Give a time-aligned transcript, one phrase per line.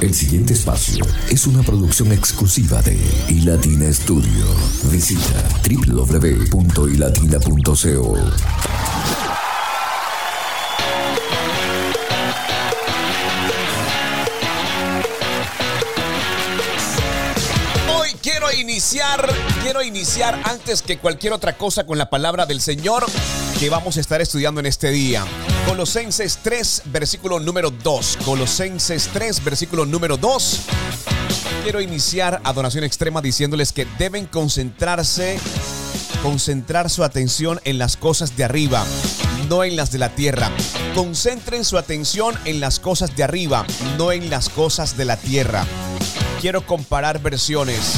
[0.00, 4.44] El siguiente espacio es una producción exclusiva de iLatina Studio.
[4.90, 8.14] Visita www.ilatina.co.
[17.94, 19.32] Hoy quiero iniciar,
[19.62, 23.06] quiero iniciar antes que cualquier otra cosa con la palabra del Señor
[23.58, 25.24] que vamos a estar estudiando en este día.
[25.66, 28.18] Colosenses 3, versículo número 2.
[28.24, 30.60] Colosenses 3, versículo número 2.
[31.62, 35.38] Quiero iniciar adoración extrema diciéndoles que deben concentrarse,
[36.22, 38.84] concentrar su atención en las cosas de arriba,
[39.48, 40.50] no en las de la tierra.
[40.94, 43.64] Concentren su atención en las cosas de arriba,
[43.96, 45.64] no en las cosas de la tierra.
[46.40, 47.94] Quiero comparar versiones.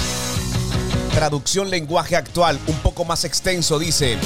[1.12, 4.18] Traducción lenguaje actual, un poco más extenso, dice,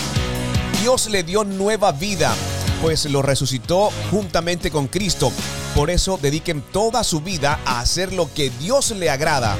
[0.80, 2.34] Dios le dio nueva vida
[2.80, 5.32] pues lo resucitó juntamente con Cristo.
[5.74, 9.56] Por eso dediquen toda su vida a hacer lo que Dios le agrada.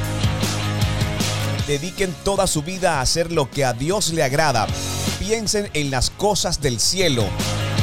[1.66, 4.66] Dediquen toda su vida a hacer lo que a Dios le agrada.
[5.18, 7.24] Piensen en las cosas del cielo,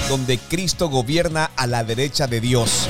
[0.09, 2.88] donde Cristo gobierna a la derecha de Dios.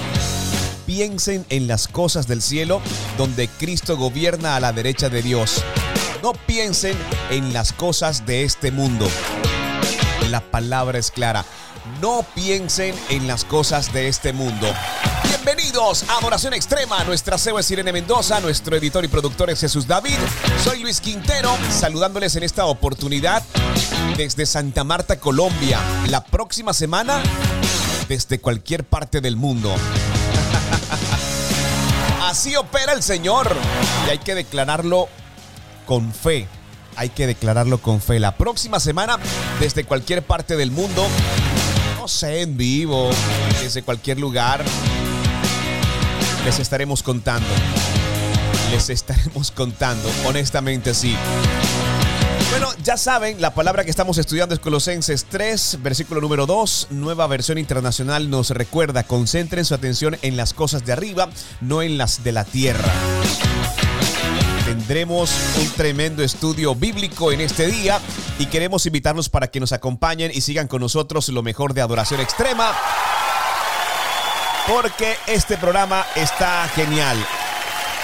[0.85, 2.81] Piensen en las cosas del cielo,
[3.17, 5.63] donde Cristo gobierna a la derecha de Dios.
[6.21, 6.95] No piensen
[7.29, 9.07] en las cosas de este mundo.
[10.29, 11.45] La palabra es clara
[12.01, 14.67] no piensen en las cosas de este mundo.
[15.23, 17.03] Bienvenidos a Adoración Extrema.
[17.03, 20.17] Nuestra CEO es Irene Mendoza, nuestro editor y productor es Jesús David.
[20.63, 23.43] Soy Luis Quintero, saludándoles en esta oportunidad
[24.17, 25.79] desde Santa Marta, Colombia.
[26.09, 27.21] La próxima semana,
[28.07, 29.73] desde cualquier parte del mundo.
[32.23, 33.55] Así opera el Señor
[34.07, 35.07] y hay que declararlo
[35.85, 36.47] con fe.
[36.97, 38.19] Hay que declararlo con fe.
[38.19, 39.19] La próxima semana,
[39.59, 41.05] desde cualquier parte del mundo,
[42.05, 43.09] no en vivo,
[43.63, 44.63] desde cualquier lugar,
[46.43, 47.47] les estaremos contando.
[48.69, 51.15] Les estaremos contando, honestamente sí.
[52.51, 57.25] Bueno, ya saben, la palabra que estamos estudiando es Colosenses 3, versículo número 2, nueva
[57.25, 61.29] versión internacional nos recuerda, concentren su atención en las cosas de arriba,
[61.61, 62.91] no en las de la tierra.
[64.87, 67.99] Tendremos un tremendo estudio bíblico en este día
[68.37, 72.21] y queremos invitarlos para que nos acompañen y sigan con nosotros lo mejor de adoración
[72.21, 72.71] extrema.
[74.67, 77.17] Porque este programa está genial.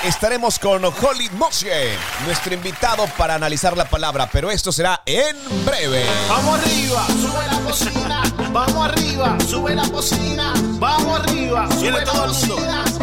[0.04, 6.04] Estaremos con Holly Moshe, nuestro invitado para analizar la palabra, pero esto será en breve.
[6.30, 12.32] Vamos arriba, sube la cocina vamos arriba, sube la bocina, vamos arriba, sube todo el
[12.32, 12.58] mundo.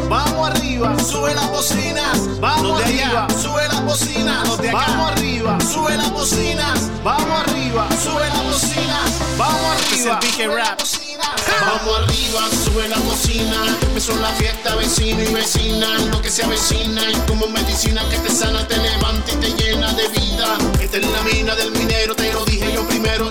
[0.09, 6.91] Vamos arriba, sube las bocinas, vamos arriba, sube las bocinas, vamos arriba, sube las bocinas,
[7.05, 10.19] vamos arriba, sube las bocinas, vamos arriba.
[10.55, 10.81] Rap.
[11.61, 13.77] Vamos arriba, sube la bocina.
[13.83, 15.99] Empezó la fiesta, vecino y vecina.
[16.11, 19.93] Lo que se avecina es como medicina que te sana, te levanta y te llena
[19.93, 20.57] de vida.
[20.81, 23.31] Esta es la mina del minero, te lo dije yo primero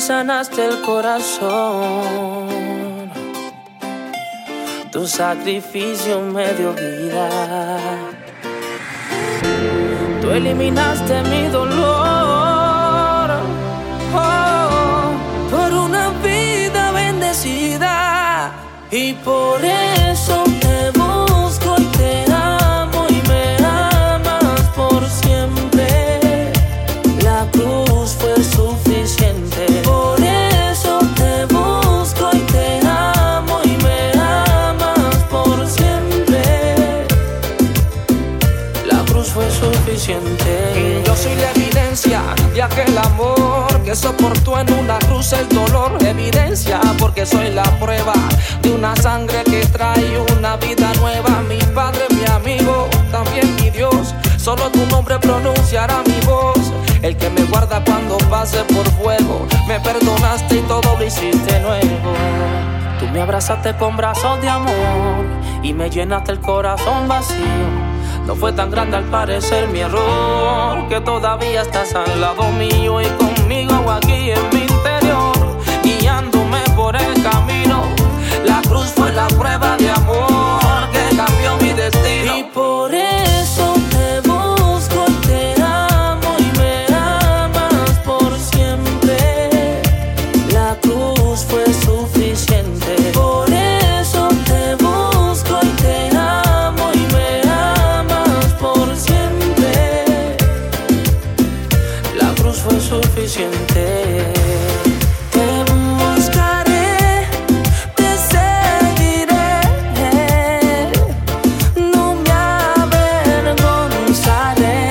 [0.00, 2.48] Sanaste el corazón.
[4.90, 7.28] Tu sacrificio me dio vida.
[10.20, 13.30] Tú eliminaste mi dolor.
[14.14, 15.10] Oh,
[15.50, 18.52] por una vida bendecida.
[18.90, 20.49] Y por eso
[42.84, 46.02] de aquel amor que soportó en una cruz el dolor.
[46.04, 48.12] Evidencia porque soy la prueba
[48.62, 51.42] de una sangre que trae una vida nueva.
[51.48, 54.14] Mi padre, mi amigo, también mi Dios.
[54.36, 56.72] Solo tu nombre pronunciará mi voz.
[57.02, 59.46] El que me guarda cuando pase por fuego.
[59.66, 62.12] Me perdonaste y todo lo hiciste nuevo.
[63.12, 65.24] me abrazaste con brazos de amor
[65.62, 67.89] y me llenaste el corazón vacío.
[68.30, 73.06] No fue tan grande al parecer mi error, que todavía estás al lado mío y
[73.06, 77.82] conmigo aquí en mi interior, guiándome por el camino.
[78.44, 80.60] La cruz fue la prueba de amor
[80.92, 82.36] que cambió mi destino.
[82.38, 82.94] Y por
[103.20, 103.28] Te
[105.68, 107.28] buscaré,
[107.94, 109.60] te seguiré.
[111.76, 112.30] No me
[112.80, 114.88] avergonzaré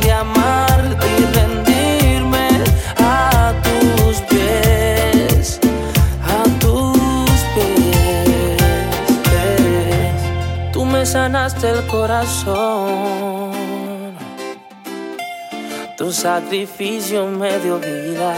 [0.00, 2.46] de amarte y rendirme
[2.98, 5.58] a tus pies,
[6.22, 8.62] a tus pies.
[10.72, 13.15] Tú me sanaste el corazón.
[16.06, 18.32] Tu sacrificio me dio vida.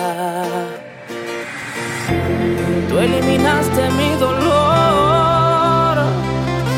[2.89, 5.99] Tú eliminaste mi dolor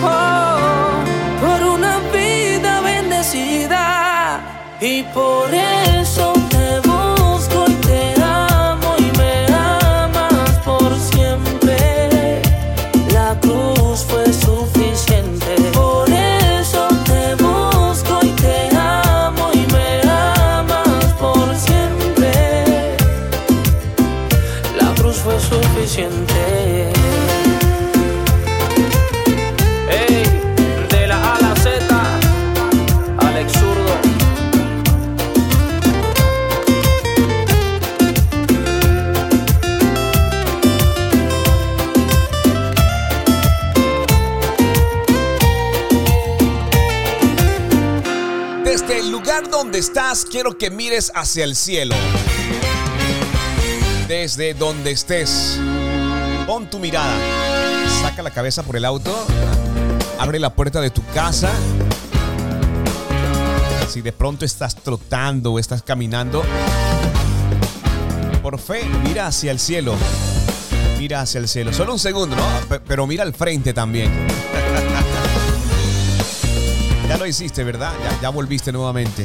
[0.02, 1.04] oh,
[1.42, 4.40] por una vida bendecida
[4.81, 5.80] y por eso
[49.81, 51.94] estás, quiero que mires hacia el cielo.
[54.06, 55.59] Desde donde estés,
[56.47, 57.17] pon tu mirada.
[58.03, 59.27] Saca la cabeza por el auto.
[60.19, 61.50] Abre la puerta de tu casa.
[63.88, 66.43] Si de pronto estás trotando o estás caminando,
[68.43, 69.94] por fe, mira hacia el cielo.
[70.99, 71.73] Mira hacia el cielo.
[71.73, 72.44] Solo un segundo, ¿no?
[72.69, 74.11] Pe- Pero mira al frente también.
[77.09, 77.93] Ya lo hiciste, ¿verdad?
[78.05, 79.25] Ya, ya volviste nuevamente.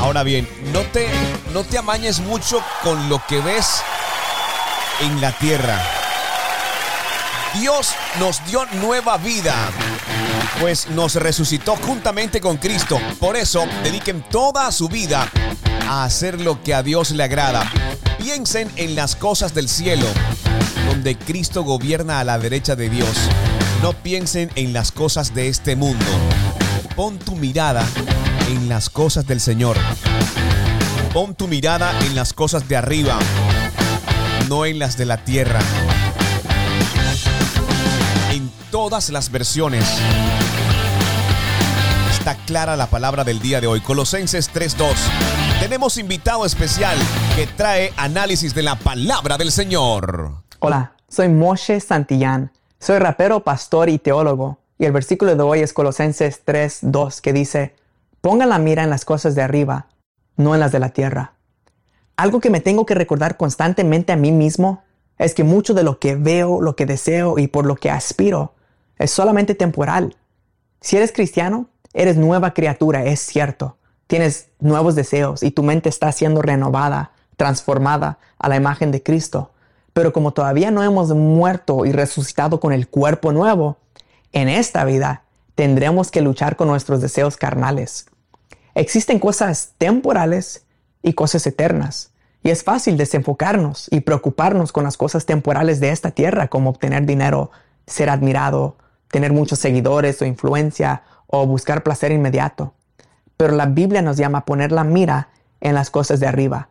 [0.00, 1.08] Ahora bien, no te,
[1.52, 3.82] no te amañes mucho con lo que ves
[5.00, 5.80] en la tierra.
[7.54, 9.54] Dios nos dio nueva vida,
[10.60, 12.98] pues nos resucitó juntamente con Cristo.
[13.18, 15.30] Por eso, dediquen toda su vida
[15.88, 17.70] a hacer lo que a Dios le agrada.
[18.18, 20.06] Piensen en las cosas del cielo,
[20.88, 23.16] donde Cristo gobierna a la derecha de Dios.
[23.82, 26.06] No piensen en las cosas de este mundo.
[26.96, 27.84] Pon tu mirada
[28.50, 29.76] en las cosas del Señor.
[31.12, 33.18] Pon tu mirada en las cosas de arriba,
[34.48, 35.60] no en las de la tierra.
[38.32, 39.84] En todas las versiones
[42.10, 43.80] está clara la palabra del día de hoy.
[43.80, 44.94] Colosenses 3.2.
[45.60, 46.96] Tenemos invitado especial
[47.36, 50.32] que trae análisis de la palabra del Señor.
[50.58, 52.50] Hola, soy Moshe Santillán.
[52.80, 54.58] Soy rapero, pastor y teólogo.
[54.78, 57.74] Y el versículo de hoy es Colosenses 3.2 que dice,
[58.20, 59.86] pongan la mira en las cosas de arriba,
[60.36, 61.34] no en las de la tierra.
[62.16, 64.82] Algo que me tengo que recordar constantemente a mí mismo
[65.18, 68.54] es que mucho de lo que veo, lo que deseo y por lo que aspiro
[68.98, 70.16] es solamente temporal.
[70.80, 73.76] Si eres cristiano, eres nueva criatura, es cierto.
[74.06, 79.52] Tienes nuevos deseos y tu mente está siendo renovada, transformada a la imagen de Cristo.
[79.92, 83.78] Pero como todavía no hemos muerto y resucitado con el cuerpo nuevo,
[84.32, 85.24] en esta vida
[85.60, 88.06] tendremos que luchar con nuestros deseos carnales.
[88.74, 90.64] Existen cosas temporales
[91.02, 92.12] y cosas eternas.
[92.42, 97.04] Y es fácil desenfocarnos y preocuparnos con las cosas temporales de esta tierra, como obtener
[97.04, 97.50] dinero,
[97.86, 98.78] ser admirado,
[99.10, 102.72] tener muchos seguidores o influencia, o buscar placer inmediato.
[103.36, 105.28] Pero la Biblia nos llama a poner la mira
[105.60, 106.70] en las cosas de arriba.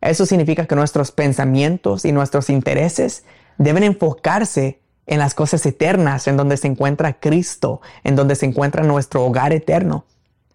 [0.00, 3.22] Eso significa que nuestros pensamientos y nuestros intereses
[3.58, 4.80] deben enfocarse
[5.10, 9.52] en las cosas eternas, en donde se encuentra Cristo, en donde se encuentra nuestro hogar
[9.52, 10.04] eterno.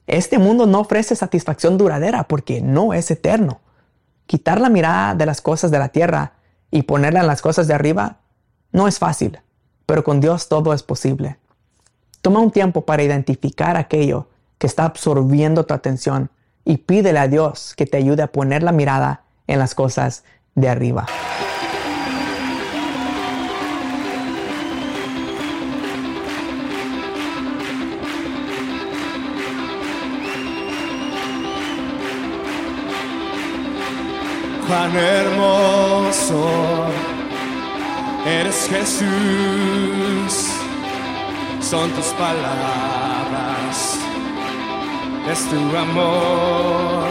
[0.08, 3.60] Este mundo no ofrece satisfacción duradera porque no es eterno.
[4.28, 6.36] Quitar la mirada de las cosas de la tierra
[6.72, 8.20] y ponerla en las cosas de arriba
[8.72, 9.42] no es fácil,
[9.86, 11.38] pero con Dios todo es posible.
[12.22, 16.32] Toma un tiempo para identificar aquello que está absorbiendo tu atención
[16.64, 20.24] y pídele a Dios que te ayude a poner la mirada en las cosas
[20.56, 21.08] de arriba.
[34.68, 36.46] Cuán hermoso
[38.26, 40.50] eres Jesús,
[41.62, 44.00] son tus palabras,
[45.32, 47.10] es tu amor,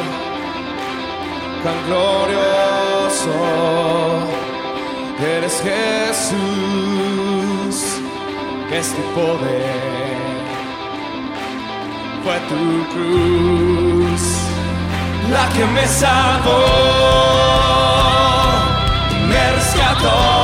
[1.63, 3.35] cuán glorioso
[5.21, 6.37] eres Jesús,
[8.73, 10.45] es tu poder,
[12.25, 14.44] fue tu cruz
[15.31, 16.65] la que me salvó,
[19.29, 20.44] me rescató.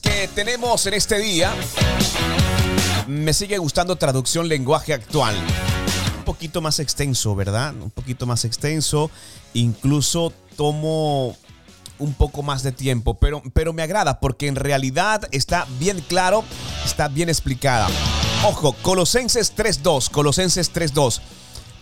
[0.00, 1.52] Que tenemos en este día,
[3.08, 5.34] me sigue gustando traducción lenguaje actual.
[6.18, 7.74] Un poquito más extenso, ¿verdad?
[7.74, 9.10] Un poquito más extenso.
[9.52, 11.36] Incluso tomo
[11.98, 16.44] un poco más de tiempo, pero, pero me agrada porque en realidad está bien claro,
[16.84, 17.88] está bien explicada.
[18.44, 21.20] Ojo, Colosenses 3.2, Colosenses 3.2.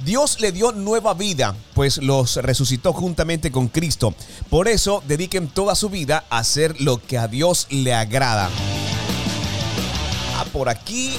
[0.04, 4.14] Dios le dio nueva vida, pues los resucitó juntamente con Cristo.
[4.50, 8.50] Por eso dediquen toda su vida a hacer lo que a Dios le agrada.
[10.36, 11.12] Ah, por aquí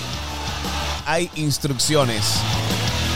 [1.06, 2.24] hay instrucciones.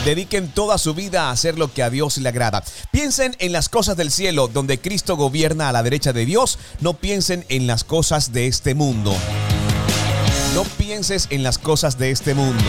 [0.06, 2.64] Dediquen toda su vida a hacer lo que a Dios le agrada.
[2.90, 6.58] Piensen en las cosas del cielo, donde Cristo gobierna a la derecha de Dios.
[6.80, 9.14] No piensen en las cosas de este mundo.
[10.54, 12.64] No pienses en las cosas de este mundo.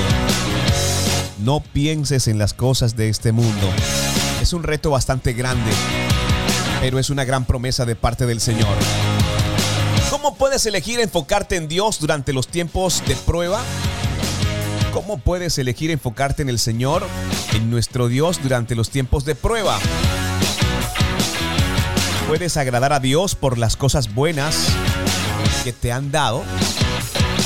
[1.39, 3.69] No pienses en las cosas de este mundo.
[4.41, 5.72] Es un reto bastante grande,
[6.81, 8.75] pero es una gran promesa de parte del Señor.
[10.10, 13.62] ¿Cómo puedes elegir enfocarte en Dios durante los tiempos de prueba?
[14.91, 17.08] ¿Cómo puedes elegir enfocarte en el Señor,
[17.53, 19.79] en nuestro Dios durante los tiempos de prueba?
[22.27, 24.67] Puedes agradar a Dios por las cosas buenas
[25.63, 26.43] que te han dado,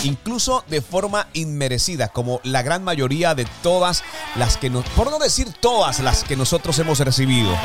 [0.04, 4.04] incluso de forma inmerecida, como la gran mayoría de todas
[4.36, 7.58] las que nos, por no decir todas las que nosotros hemos recibido.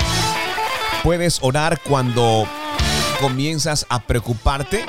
[1.03, 2.47] Puedes orar cuando
[3.21, 4.85] comienzas a preocuparte.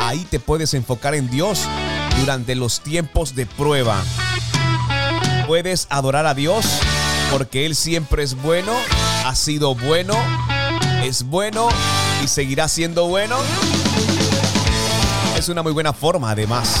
[0.00, 1.62] Ahí te puedes enfocar en Dios
[2.18, 4.02] durante los tiempos de prueba.
[5.46, 6.66] Puedes adorar a Dios
[7.30, 8.72] porque Él siempre es bueno,
[9.24, 10.14] ha sido bueno,
[11.02, 11.68] es bueno
[12.22, 13.36] y seguirá siendo bueno.
[15.42, 16.80] Es una muy buena forma además.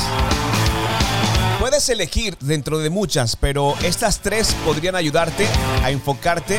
[1.58, 5.48] Puedes elegir dentro de muchas, pero estas tres podrían ayudarte
[5.82, 6.58] a enfocarte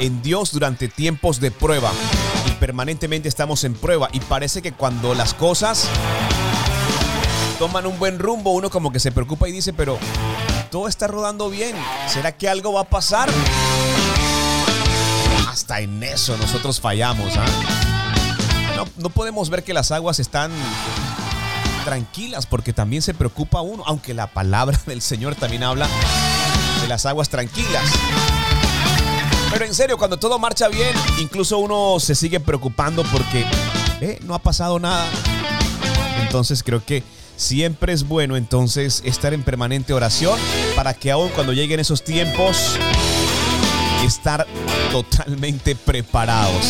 [0.00, 1.92] en Dios durante tiempos de prueba.
[2.46, 5.86] Y permanentemente estamos en prueba y parece que cuando las cosas
[7.58, 9.98] toman un buen rumbo, uno como que se preocupa y dice, pero
[10.70, 11.76] todo está rodando bien.
[12.08, 13.28] ¿Será que algo va a pasar?
[15.50, 17.36] Hasta en eso nosotros fallamos.
[17.36, 17.44] ¿ah?
[18.74, 20.50] No, no podemos ver que las aguas están
[21.86, 25.86] tranquilas porque también se preocupa uno, aunque la palabra del Señor también habla
[26.82, 27.84] de las aguas tranquilas.
[29.52, 33.46] Pero en serio, cuando todo marcha bien, incluso uno se sigue preocupando porque
[34.24, 35.08] no ha pasado nada.
[36.22, 37.04] Entonces creo que
[37.36, 40.40] siempre es bueno entonces estar en permanente oración
[40.74, 42.76] para que aún cuando lleguen esos tiempos,
[44.04, 44.44] estar
[44.90, 46.66] totalmente preparados.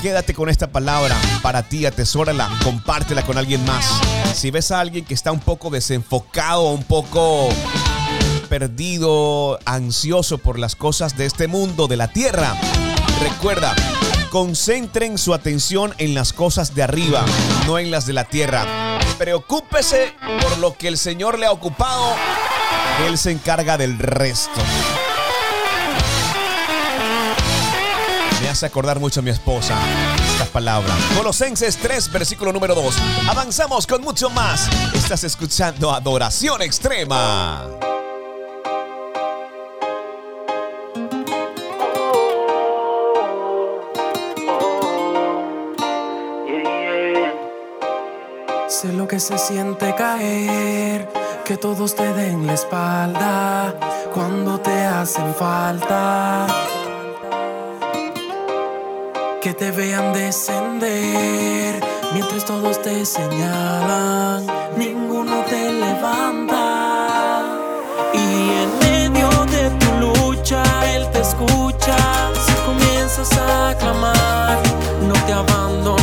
[0.00, 4.00] Quédate con esta palabra para ti, atesórala, compártela con alguien más.
[4.34, 7.48] Si ves a alguien que está un poco desenfocado, un poco
[8.48, 12.56] perdido, ansioso por las cosas de este mundo, de la tierra,
[13.20, 13.74] recuerda,
[14.30, 17.24] concentren su atención en las cosas de arriba,
[17.66, 18.66] no en las de la tierra.
[19.16, 22.14] Preocúpese por lo que el Señor le ha ocupado,
[23.06, 24.60] Él se encarga del resto.
[28.42, 29.76] Me hace acordar mucho a mi esposa
[30.52, 30.94] palabra.
[31.16, 32.94] Colosenses 3, versículo número 2.
[33.28, 34.68] Avanzamos con mucho más.
[34.94, 37.68] Estás escuchando Adoración Extrema.
[48.68, 51.08] Sé lo que se siente caer,
[51.44, 53.74] que todos te den la espalda
[54.12, 56.46] cuando te hacen falta.
[59.42, 67.42] Que te vean descender mientras todos te señalan, ninguno te levanta.
[68.14, 70.62] Y en medio de tu lucha,
[70.94, 71.96] Él te escucha.
[72.46, 74.58] Si comienzas a clamar,
[75.08, 76.01] no te abandonará.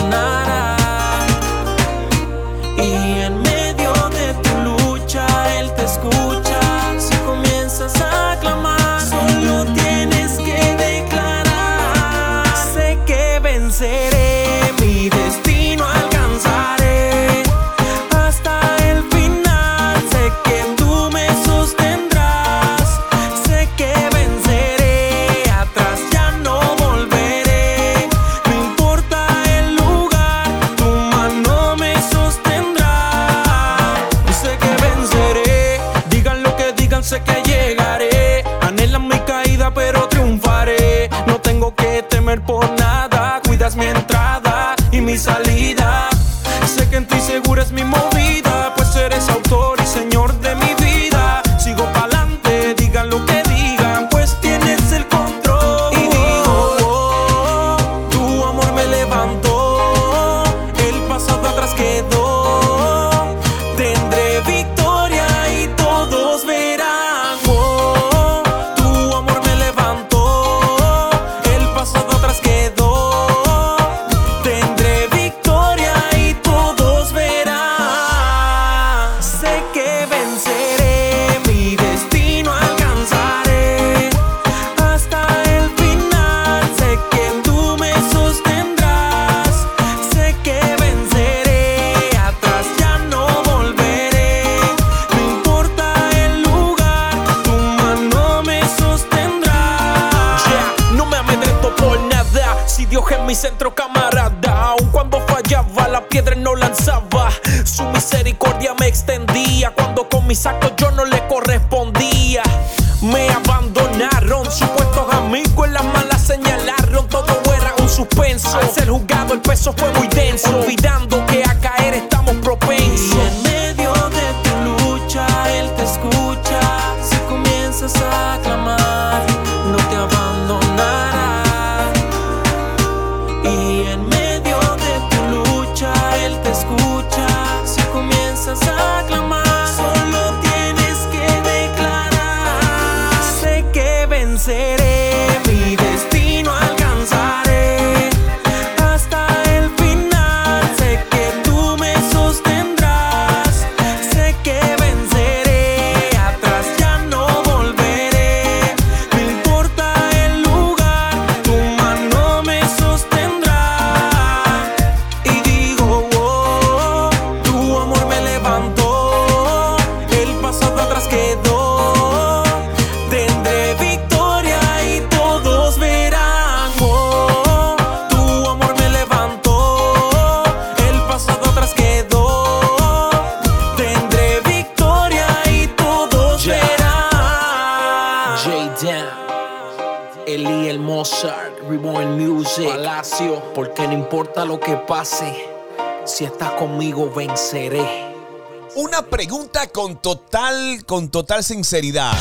[199.73, 202.13] Con total, con total sinceridad.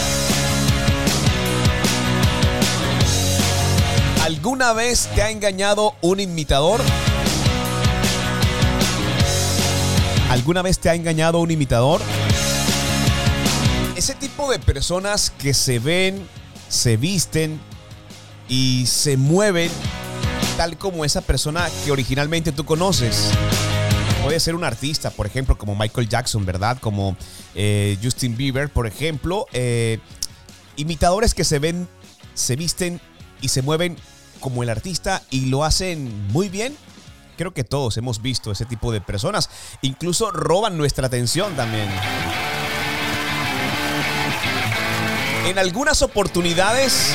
[4.23, 6.81] ¿Alguna vez te ha engañado un imitador?
[10.31, 12.01] ¿Alguna vez te ha engañado un imitador?
[13.95, 16.27] Ese tipo de personas que se ven,
[16.69, 17.61] se visten
[18.49, 19.71] y se mueven
[20.57, 23.31] tal como esa persona que originalmente tú conoces.
[24.29, 26.77] Puede ser un artista, por ejemplo, como Michael Jackson, ¿verdad?
[26.83, 27.17] Como
[27.55, 29.47] eh, Justin Bieber, por ejemplo.
[29.55, 30.01] Eh,
[30.77, 31.89] imitadores que se ven,
[32.35, 33.01] se visten
[33.41, 33.97] y se mueven
[34.41, 36.77] como el artista y lo hacen muy bien.
[37.39, 39.49] Creo que todos hemos visto ese tipo de personas.
[39.81, 41.89] Incluso roban nuestra atención también.
[45.47, 47.15] En algunas oportunidades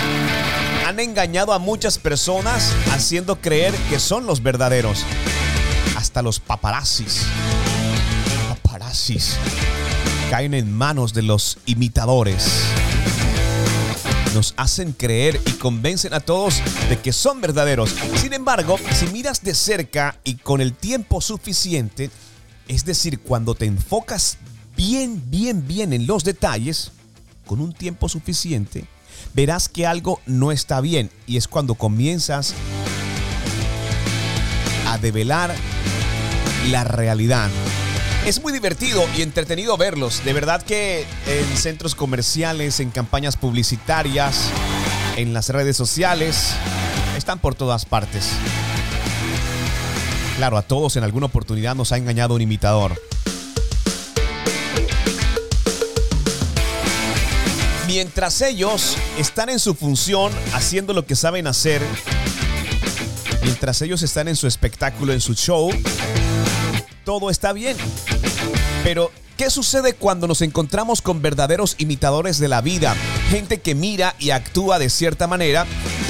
[0.87, 5.05] han engañado a muchas personas haciendo creer que son los verdaderos.
[6.13, 7.23] Hasta los paparazzis.
[8.47, 9.35] Paparazzis
[10.29, 12.45] caen en manos de los imitadores.
[14.35, 17.95] Nos hacen creer y convencen a todos de que son verdaderos.
[18.21, 22.11] Sin embargo, si miras de cerca y con el tiempo suficiente,
[22.67, 24.37] es decir, cuando te enfocas
[24.77, 26.91] bien, bien, bien en los detalles,
[27.47, 28.85] con un tiempo suficiente,
[29.33, 32.53] verás que algo no está bien y es cuando comienzas
[34.85, 35.55] a develar
[36.69, 37.49] la realidad.
[38.25, 40.23] Es muy divertido y entretenido verlos.
[40.23, 44.49] De verdad que en centros comerciales, en campañas publicitarias,
[45.17, 46.53] en las redes sociales,
[47.17, 48.29] están por todas partes.
[50.37, 52.99] Claro, a todos en alguna oportunidad nos ha engañado un imitador.
[57.87, 61.81] Mientras ellos están en su función haciendo lo que saben hacer,
[63.43, 65.69] mientras ellos están en su espectáculo, en su show,
[67.03, 67.77] todo está bien.
[68.83, 72.95] Pero, ¿qué sucede cuando nos encontramos con verdaderos imitadores de la vida?
[73.29, 75.65] Gente que mira y actúa de cierta manera,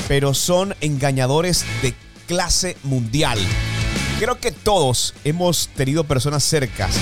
[0.07, 1.93] pero son engañadores de
[2.27, 3.39] clase mundial.
[4.19, 6.95] Creo que todos hemos tenido personas cercas.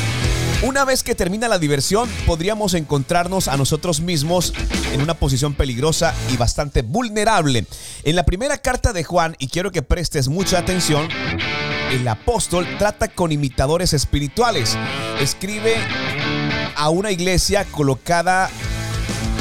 [0.64, 4.54] Una vez que termina la diversión, podríamos encontrarnos a nosotros mismos
[4.94, 7.66] en una posición peligrosa y bastante vulnerable.
[8.04, 11.08] En la primera carta de Juan, y quiero que prestes mucha atención,
[11.92, 14.78] el apóstol trata con imitadores espirituales.
[15.20, 15.78] Escribe
[16.76, 18.48] a una iglesia colocada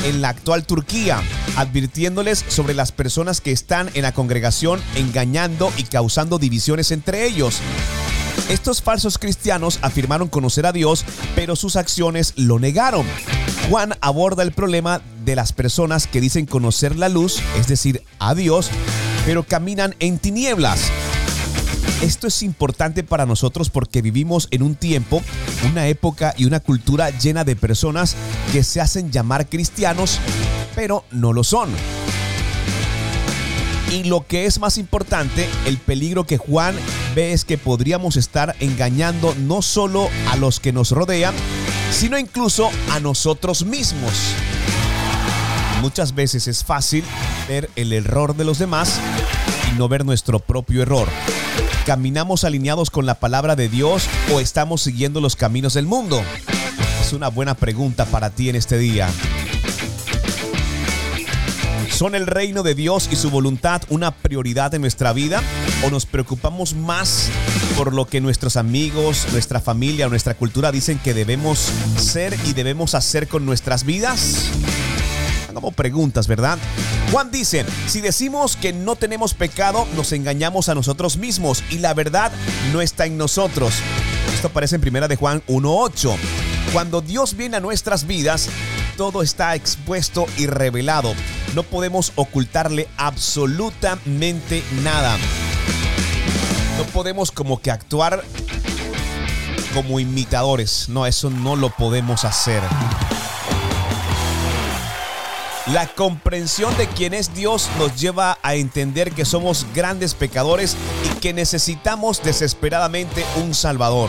[0.07, 1.21] en la actual Turquía,
[1.57, 7.61] advirtiéndoles sobre las personas que están en la congregación engañando y causando divisiones entre ellos.
[8.49, 13.07] Estos falsos cristianos afirmaron conocer a Dios, pero sus acciones lo negaron.
[13.69, 18.35] Juan aborda el problema de las personas que dicen conocer la luz, es decir, a
[18.35, 18.71] Dios,
[19.25, 20.91] pero caminan en tinieblas.
[22.03, 25.23] Esto es importante para nosotros porque vivimos en un tiempo,
[25.71, 28.17] una época y una cultura llena de personas
[28.53, 30.19] que se hacen llamar cristianos,
[30.75, 31.69] pero no lo son.
[33.93, 36.75] Y lo que es más importante, el peligro que Juan
[37.15, 41.35] ve es que podríamos estar engañando no solo a los que nos rodean,
[41.93, 44.13] sino incluso a nosotros mismos.
[45.81, 47.05] Muchas veces es fácil
[47.49, 49.01] ver el error de los demás
[49.71, 51.09] y no ver nuestro propio error.
[51.87, 56.23] ¿Caminamos alineados con la palabra de Dios o estamos siguiendo los caminos del mundo?
[57.01, 59.09] Es una buena pregunta para ti en este día.
[61.91, 65.43] ¿Son el reino de Dios y su voluntad una prioridad en nuestra vida?
[65.83, 67.31] ¿O nos preocupamos más
[67.77, 72.95] por lo que nuestros amigos, nuestra familia nuestra cultura dicen que debemos ser y debemos
[72.95, 74.51] hacer con nuestras vidas?
[75.49, 76.59] Hagamos preguntas, ¿verdad?
[77.11, 81.95] Juan dice, si decimos que no tenemos pecado, nos engañamos a nosotros mismos y la
[81.95, 82.31] verdad
[82.73, 83.73] no está en nosotros.
[84.35, 86.15] Esto aparece en primera de Juan 1.8.
[86.75, 88.51] Cuando Dios viene a nuestras vidas,
[88.99, 91.15] todo está expuesto y revelado.
[91.55, 95.17] No podemos ocultarle absolutamente nada.
[96.81, 98.25] No podemos como que actuar
[99.75, 100.89] como imitadores.
[100.89, 102.63] No, eso no lo podemos hacer.
[105.67, 111.21] La comprensión de quién es Dios nos lleva a entender que somos grandes pecadores y
[111.21, 114.09] que necesitamos desesperadamente un Salvador.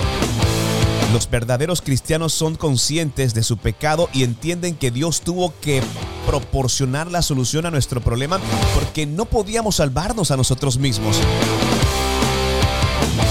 [1.12, 5.84] Los verdaderos cristianos son conscientes de su pecado y entienden que Dios tuvo que
[6.26, 8.40] proporcionar la solución a nuestro problema
[8.76, 11.20] porque no podíamos salvarnos a nosotros mismos.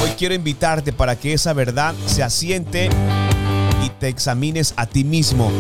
[0.03, 2.89] Hoy quiero invitarte para que esa verdad se asiente
[3.85, 5.51] y te examines a ti mismo,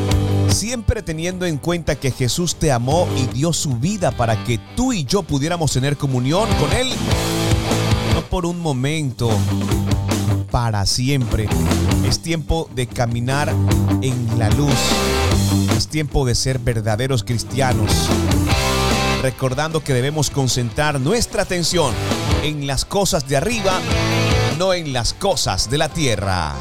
[0.48, 4.92] siempre teniendo en cuenta que Jesús te amó y dio su vida para que tú
[4.92, 6.88] y yo pudiéramos tener comunión con Él,
[8.14, 9.30] no por un momento,
[10.50, 11.48] para siempre.
[12.06, 13.52] Es tiempo de caminar
[14.02, 14.74] en la luz.
[15.76, 17.90] Es tiempo de ser verdaderos cristianos.
[19.22, 21.94] Recordando que debemos concentrar nuestra atención
[22.42, 23.80] en las cosas de arriba,
[24.60, 26.52] no en las cosas de la tierra.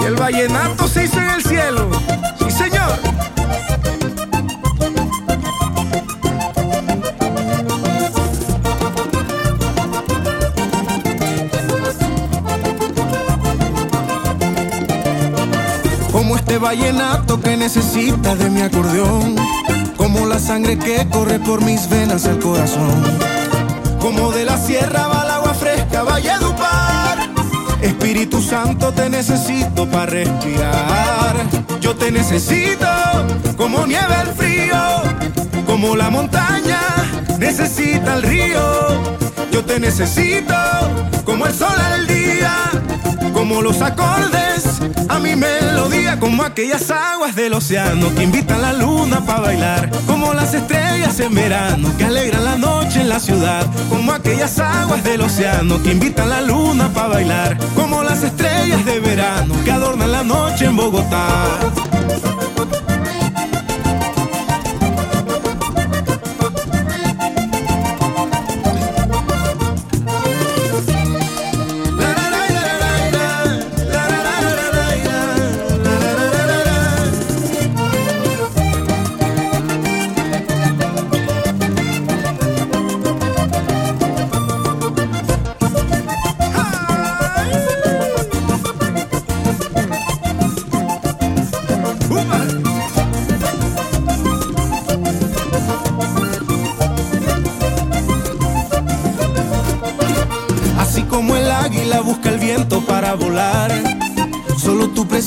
[0.00, 1.90] Y el vallenato se hizo en el cielo.
[2.38, 3.39] Sí, señor.
[16.50, 19.36] Este vallenato que necesita de mi acordeón.
[19.96, 23.04] Como la sangre que corre por mis venas al corazón.
[24.00, 27.30] Como de la sierra va el agua fresca, Valledupar.
[27.82, 31.36] Espíritu Santo te necesito para respirar.
[31.80, 32.88] Yo te necesito
[33.56, 34.82] como nieve el frío,
[35.66, 36.80] como la montaña
[37.38, 38.60] necesita el río.
[39.52, 40.56] Yo te necesito
[41.24, 42.56] como el sol al día,
[43.40, 44.82] como los acordes.
[45.08, 50.34] A mi melodía, como aquellas aguas del océano que invitan la luna para bailar, como
[50.34, 55.22] las estrellas en verano que alegran la noche en la ciudad, como aquellas aguas del
[55.22, 60.22] océano que invitan la luna para bailar, como las estrellas de verano que adornan la
[60.22, 61.46] noche en Bogotá.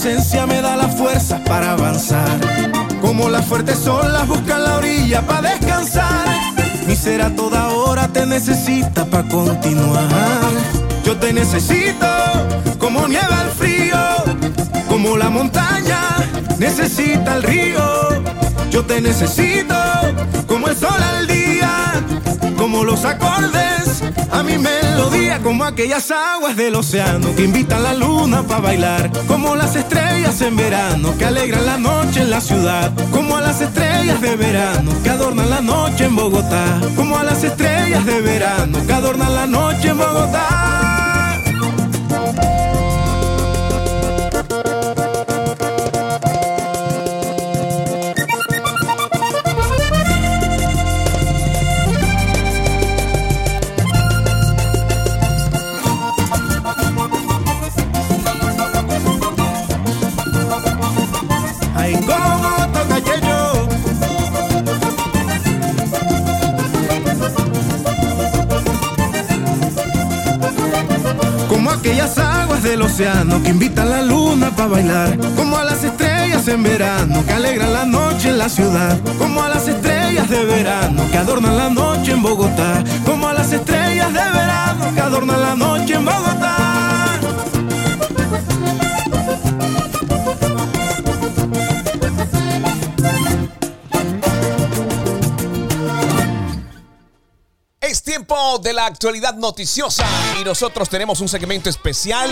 [0.03, 2.37] Presencia me da la fuerza para avanzar.
[2.99, 6.27] Como las fuertes olas buscan la orilla para descansar,
[6.85, 10.51] mi ser a toda hora te necesita para continuar.
[11.05, 12.05] Yo te necesito
[12.79, 13.97] como nieve al frío,
[14.89, 16.01] como la montaña
[16.59, 17.83] necesita el río.
[18.71, 19.75] Yo te necesito
[20.47, 21.52] como el sol al día,
[22.63, 28.43] como los acordes a mi melodía, como aquellas aguas del océano que invitan la luna
[28.43, 33.35] para bailar, como las estrellas en verano que alegran la noche en la ciudad, como
[33.35, 38.05] a las estrellas de verano que adornan la noche en Bogotá, como a las estrellas
[38.05, 40.92] de verano que adornan la noche en Bogotá.
[71.73, 75.17] Aquellas aguas del océano que invitan la luna para bailar.
[75.35, 78.97] Como a las estrellas en verano que alegran la noche en la ciudad.
[79.17, 82.83] Como a las estrellas de verano que adornan la noche en Bogotá.
[83.05, 86.63] Como a las estrellas de verano que adornan la noche en Bogotá.
[98.13, 100.05] Tiempo de la actualidad noticiosa
[100.39, 102.29] y nosotros tenemos un segmento especial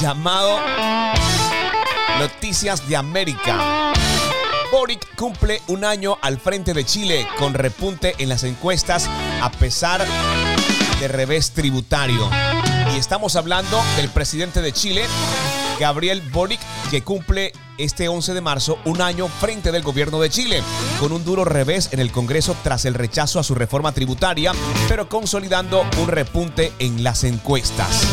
[0.00, 0.60] llamado
[2.20, 3.92] Noticias de América.
[4.70, 9.08] Boric cumple un año al frente de Chile con repunte en las encuestas
[9.42, 10.06] a pesar
[11.00, 12.30] de revés tributario.
[12.94, 15.06] Y estamos hablando del presidente de Chile,
[15.80, 20.62] Gabriel Boric, que cumple este 11 de marzo un año frente del gobierno de Chile,
[21.00, 24.52] con un duro revés en el Congreso tras el rechazo a su reforma tributaria,
[24.88, 28.06] pero consolidando un repunte en las encuestas.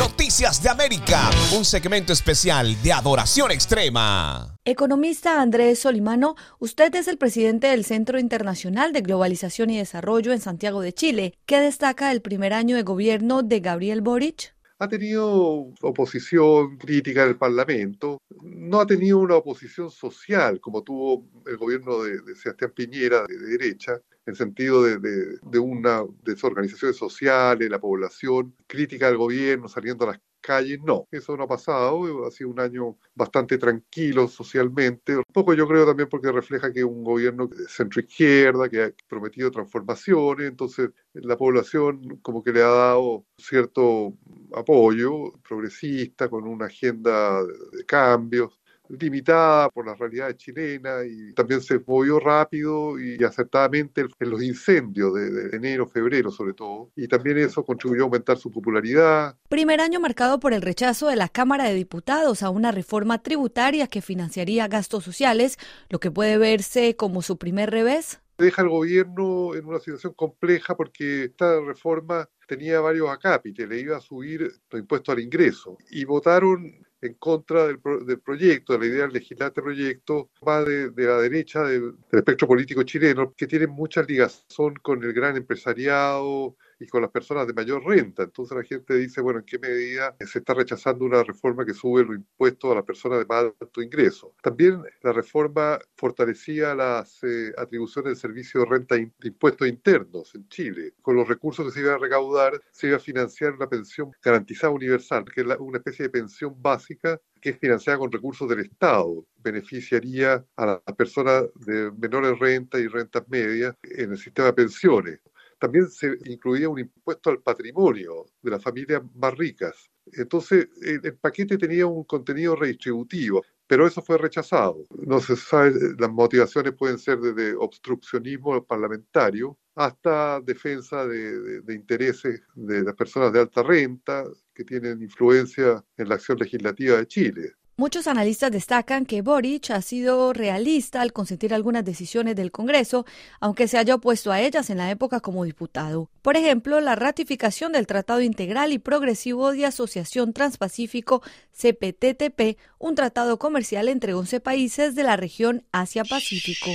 [0.00, 4.56] Noticias de América, un segmento especial de adoración extrema.
[4.64, 10.40] Economista Andrés Solimano, usted es el presidente del Centro Internacional de Globalización y Desarrollo en
[10.40, 11.34] Santiago de Chile.
[11.46, 14.57] ¿Qué destaca el primer año de gobierno de Gabriel Boric?
[14.78, 21.56] Ha tenido oposición crítica en Parlamento, no ha tenido una oposición social como tuvo el
[21.56, 27.70] gobierno de, de Sebastián Piñera de, derecha, en sentido de, de, de una desorganizaciones sociales,
[27.70, 32.30] la población, crítica al gobierno, saliendo a las calles, no, eso no ha pasado, ha
[32.30, 37.04] sido un año bastante tranquilo socialmente, un poco yo creo también porque refleja que un
[37.04, 42.68] gobierno de centro izquierda que ha prometido transformaciones, entonces la población como que le ha
[42.68, 44.14] dado cierto
[44.54, 48.58] apoyo progresista con una agenda de cambios
[48.88, 55.14] limitada por las realidades chilenas y también se movió rápido y acertadamente en los incendios
[55.14, 59.36] de, de, enero, febrero sobre todo, y también eso contribuyó a aumentar su popularidad.
[59.48, 63.86] Primer año marcado por el rechazo de la Cámara de Diputados a una reforma tributaria
[63.86, 65.58] que financiaría gastos sociales,
[65.88, 68.20] lo que puede verse como su primer revés.
[68.38, 73.96] Deja al gobierno en una situación compleja porque esta reforma tenía varios acápites, le iba
[73.96, 75.76] a subir los impuestos al ingreso.
[75.90, 80.30] Y votaron en contra del, pro, del, proyecto, de la idea de legislar este proyecto,
[80.46, 85.02] va de, de la derecha de, del espectro político chileno, que tiene mucha ligación con
[85.02, 88.22] el gran empresariado y con las personas de mayor renta.
[88.22, 92.04] Entonces la gente dice, bueno, ¿en qué medida se está rechazando una reforma que sube
[92.04, 94.34] los impuestos a las personas de más alto ingreso?
[94.42, 100.48] También la reforma fortalecía las eh, atribuciones del servicio de renta de impuestos internos en
[100.48, 100.94] Chile.
[101.02, 104.72] Con los recursos que se iban a recaudar, se iba a financiar una pensión garantizada
[104.72, 108.60] universal, que es la, una especie de pensión básica que es financiada con recursos del
[108.60, 114.54] Estado, beneficiaría a las personas de menores rentas y rentas medias en el sistema de
[114.54, 115.20] pensiones.
[115.58, 119.90] También se incluía un impuesto al patrimonio de las familias más ricas.
[120.12, 124.86] Entonces, el paquete tenía un contenido redistributivo, pero eso fue rechazado.
[125.06, 132.42] No se sabe, las motivaciones pueden ser desde obstruccionismo parlamentario hasta defensa de, de, intereses
[132.54, 137.52] de las personas de alta renta que tienen influencia en la acción legislativa de Chile.
[137.80, 143.06] Muchos analistas destacan que Boric ha sido realista al consentir algunas decisiones del Congreso,
[143.38, 146.10] aunque se haya opuesto a ellas en la época como diputado.
[146.20, 153.38] Por ejemplo, la ratificación del Tratado Integral y Progresivo de Asociación Transpacífico CPTTP, un tratado
[153.38, 156.72] comercial entre 11 países de la región Asia-Pacífico.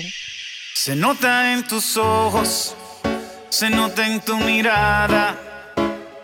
[0.73, 2.77] Se nota en tus ojos,
[3.49, 5.37] se nota en tu mirada,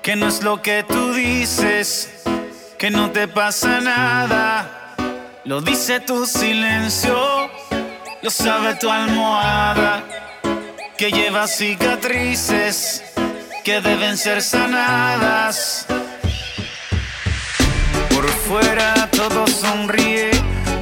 [0.01, 2.23] que no es lo que tú dices
[2.79, 4.95] que no te pasa nada.
[5.43, 7.51] Lo dice tu silencio,
[8.21, 10.01] lo sabe tu almohada,
[10.97, 13.03] que lleva cicatrices
[13.65, 15.87] que deben ser sanadas.
[18.11, 20.31] Por fuera todo sonríe,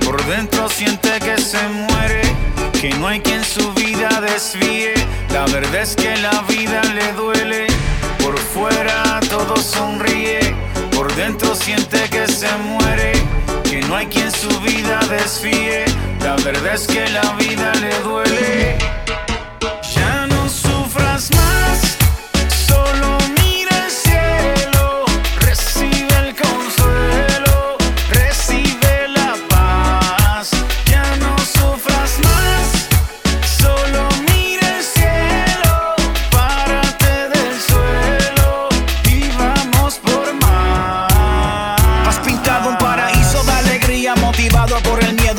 [0.06, 2.22] por dentro siente que se muere,
[2.80, 4.94] que no hay quien su vida desvíe.
[5.32, 7.66] La verdad es que la vida le duele,
[8.20, 10.47] por fuera todo sonríe
[10.98, 13.12] por dentro siente que se muere,
[13.64, 15.86] que no hay quien su vida desfíe.
[16.22, 18.78] La verdad es que la vida le duele.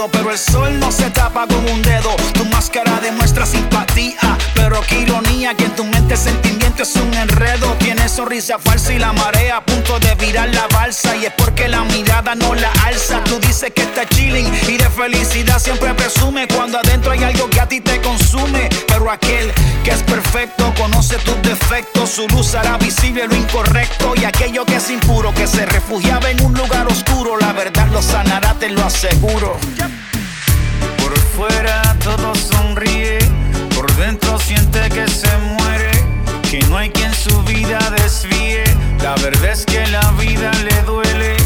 [0.06, 2.14] Pero el sol no se tapa con un dedo.
[2.38, 4.27] Más máscara demuestra simpatía.
[4.78, 7.74] Pero qué ironía que en tu mente sentimiento es un enredo.
[7.80, 11.16] Tienes sonrisa falsa y la marea a punto de virar la balsa.
[11.16, 13.24] Y es porque la mirada no la alza.
[13.24, 17.58] Tú dices que está chilling y de felicidad siempre presume cuando adentro hay algo que
[17.58, 18.68] a ti te consume.
[18.86, 19.52] Pero aquel
[19.82, 22.10] que es perfecto conoce tus defectos.
[22.10, 24.14] Su luz hará visible lo incorrecto.
[24.14, 28.00] Y aquello que es impuro, que se refugiaba en un lugar oscuro, la verdad lo
[28.00, 29.58] sanará, te lo aseguro.
[30.98, 33.18] Por fuera todo sonríe,
[33.78, 35.90] por dentro siente que se muere,
[36.50, 38.64] que no hay quien su vida desvíe.
[39.00, 41.36] La verdad es que la vida le duele,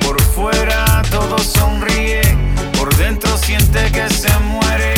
[0.00, 2.22] por fuera todo sonríe,
[2.78, 4.94] por dentro siente que se muere,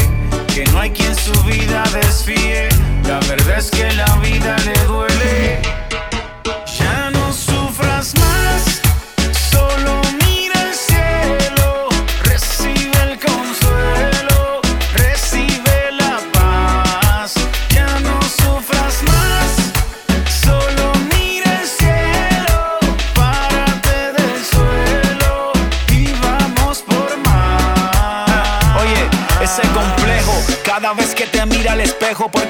[0.54, 2.68] que no hay quien su vida desvíe.
[3.08, 4.91] La verdad es que la vida le duele.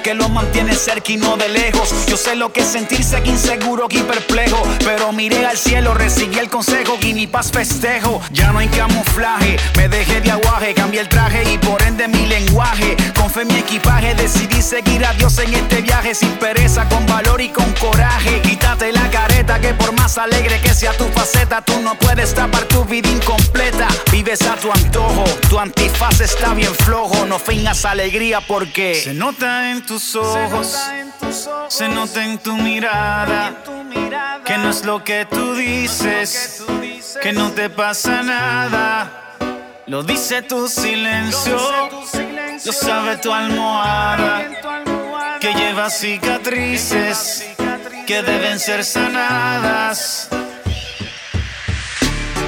[0.03, 2.07] Porque lo mantiene cerca y no de lejos.
[2.07, 6.39] Yo sé lo que es sentirse aquí inseguro y perplejo, pero miré al cielo, recibí
[6.39, 8.21] el consejo y mi paz festejo.
[8.33, 12.27] Ya no hay camuflaje, me dejé de aguaje, cambié el traje y por ende mi
[12.27, 12.97] lenguaje.
[13.15, 17.05] Con fe en mi equipaje decidí seguir a Dios en este viaje sin pereza, con
[17.07, 18.41] valor y con coraje.
[18.43, 22.65] Quítate la careta que por más alegre que sea tu faceta, tú no puedes tapar
[22.65, 23.89] tu vida incompleta.
[24.11, 29.71] Vives a tu antojo, tu antifaz está bien flojo, no fingas alegría porque se nota
[29.71, 30.62] en tus ojos,
[31.69, 33.55] se nota en tu mirada,
[34.45, 36.65] que no es lo que tú dices,
[37.23, 39.37] que no te pasa nada.
[39.87, 41.59] Lo dice tu silencio,
[42.65, 47.47] lo sabe tu almohada, que lleva cicatrices
[48.07, 50.29] que deben ser sanadas.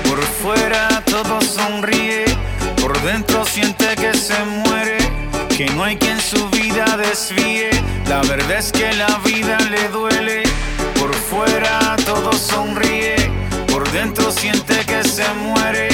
[0.04, 2.24] Por fuera todo sonríe,
[2.80, 4.98] por dentro siente que se muere,
[5.56, 7.70] que no hay quien su vida desvíe.
[8.08, 10.42] La verdad es que la vida le duele.
[10.98, 13.14] Por fuera todo sonríe,
[13.68, 15.88] por dentro siente que se muere,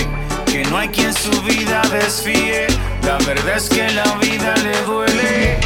[0.46, 2.68] que no hay quien su vida desvíe.
[3.04, 5.61] La verdad es que la vida le duele.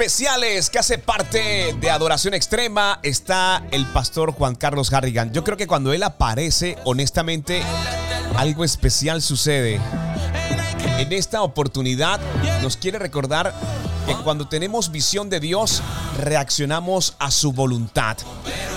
[0.00, 5.30] Especiales que hace parte de Adoración Extrema está el pastor Juan Carlos Harrigan.
[5.34, 7.62] Yo creo que cuando él aparece, honestamente,
[8.34, 9.78] algo especial sucede.
[10.96, 12.18] En esta oportunidad
[12.62, 13.52] nos quiere recordar
[14.16, 15.82] cuando tenemos visión de Dios,
[16.18, 18.16] reaccionamos a su voluntad.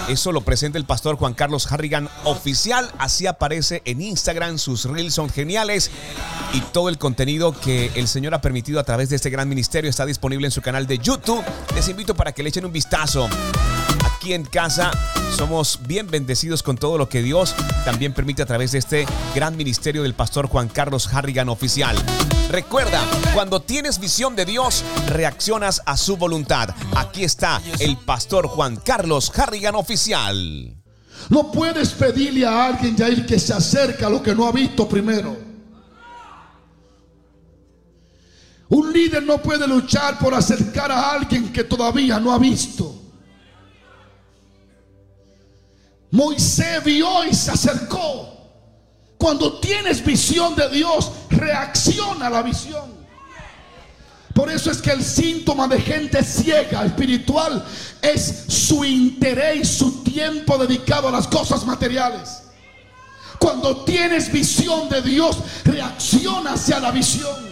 [0.08, 2.92] Eso lo presenta el pastor Juan Carlos Harrigan oficial.
[2.98, 4.58] Así aparece en Instagram.
[4.58, 5.92] Sus reels son geniales.
[6.54, 9.90] Y todo el contenido que el Señor ha permitido a través de este gran ministerio
[9.90, 11.44] está disponible en su canal de YouTube.
[11.74, 13.30] Les invito para que le echen un vistazo.
[14.24, 14.90] Aquí en casa
[15.36, 17.54] somos bien bendecidos con todo lo que Dios
[17.84, 19.06] también permite a través de este
[19.36, 21.98] gran ministerio del pastor Juan Carlos Harrigan oficial.
[22.50, 23.02] Recuerda,
[23.34, 26.70] cuando tienes visión de Dios, reaccionas a su voluntad.
[26.96, 30.74] Aquí está el pastor Juan Carlos Harrigan oficial.
[31.28, 34.88] No puedes pedirle a alguien, Yair, que se acerque a lo que no ha visto
[34.88, 35.36] primero.
[38.70, 43.03] Un líder no puede luchar por acercar a alguien que todavía no ha visto.
[46.14, 48.30] Moisés vio y se acercó.
[49.18, 52.94] Cuando tienes visión de Dios, reacciona a la visión.
[54.32, 57.66] Por eso es que el síntoma de gente ciega espiritual
[58.00, 62.44] es su interés su tiempo dedicado a las cosas materiales.
[63.40, 67.44] Cuando tienes visión de Dios, reacciona hacia la visión.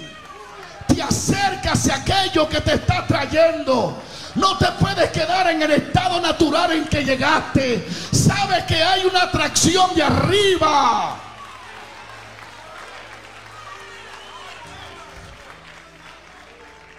[0.87, 3.97] Te acercas a aquello que te está trayendo.
[4.35, 7.87] No te puedes quedar en el estado natural en que llegaste.
[8.11, 11.17] Sabes que hay una atracción de arriba.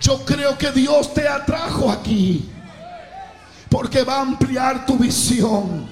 [0.00, 2.50] Yo creo que Dios te atrajo aquí.
[3.70, 5.88] Porque va a ampliar tu visión.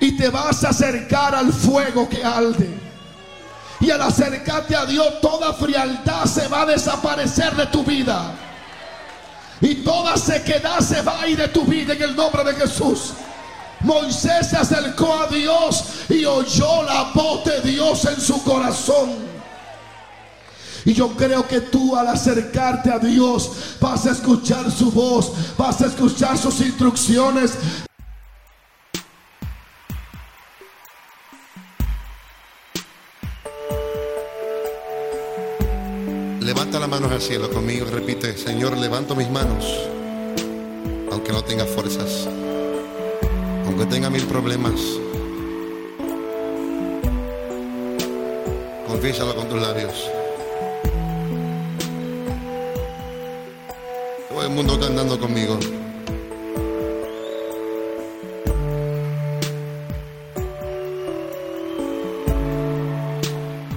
[0.00, 2.70] Y te vas a acercar al fuego que arde.
[3.80, 8.32] Y al acercarte a Dios, toda frialdad se va a desaparecer de tu vida.
[9.60, 13.12] Y toda sequedad se va ir de tu vida en el nombre de Jesús.
[13.80, 19.34] Moisés se acercó a Dios y oyó la voz de Dios en su corazón.
[20.86, 23.50] Y yo creo que tú al acercarte a Dios
[23.80, 27.52] vas a escuchar su voz, vas a escuchar sus instrucciones.
[36.84, 39.64] Las manos al cielo conmigo y repite, Señor, levanto mis manos,
[41.10, 42.28] aunque no tenga fuerzas,
[43.64, 44.74] aunque tenga mil problemas.
[48.86, 50.10] Confiésalo con tus labios.
[54.28, 55.58] Todo el mundo está andando conmigo.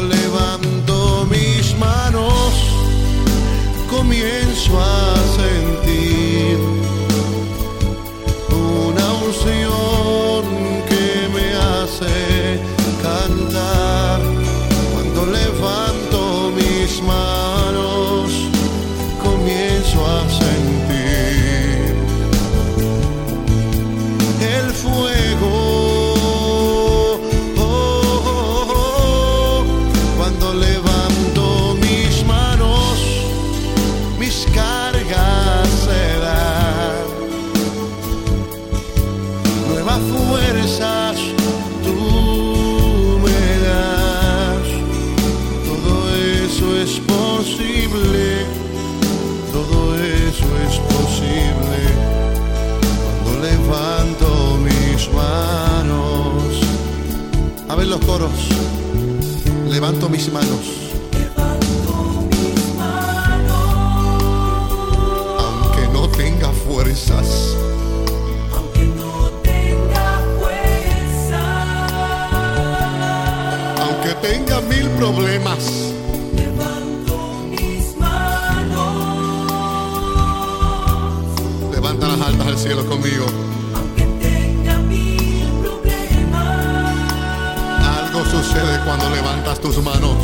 [0.00, 2.54] Levanto mis manos,
[3.90, 5.21] comienzo a
[60.32, 60.71] manos.
[89.42, 90.16] Levantas tus manos.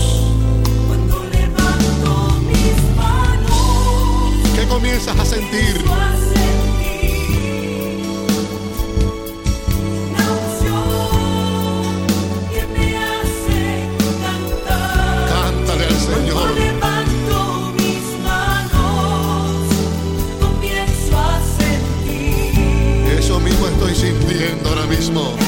[4.54, 5.84] ¿Qué comienzas a sentir?
[15.28, 16.48] Cántale al Señor.
[23.18, 25.32] Eso mismo estoy sintiendo ahora mismo.
[25.32, 25.47] Se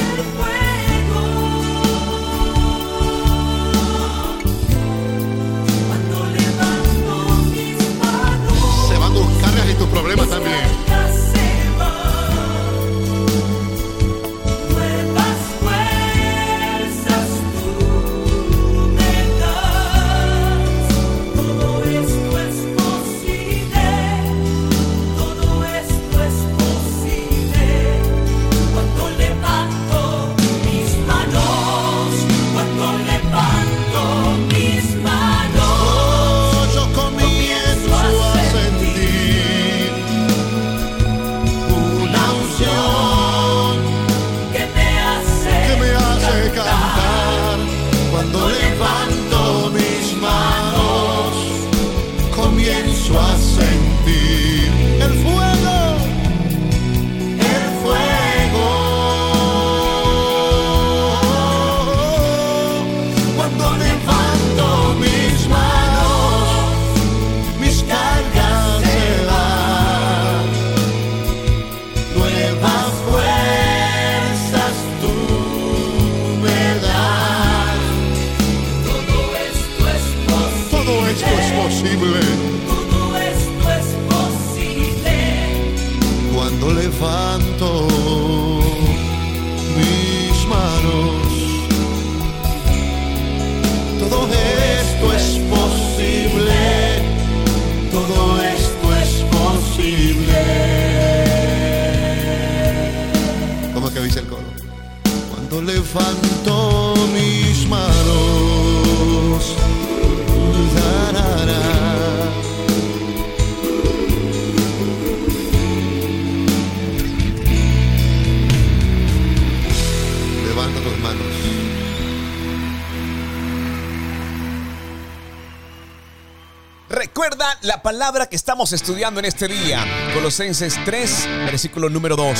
[127.91, 129.83] palabra que estamos estudiando en este día.
[130.13, 132.39] Colosenses 3, versículo número 2.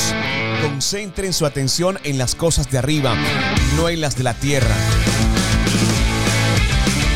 [0.62, 3.18] Concentren su atención en las cosas de arriba,
[3.76, 4.74] no en las de la tierra.